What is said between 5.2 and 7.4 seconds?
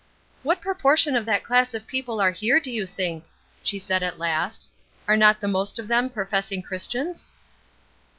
the most of them professing Christians?"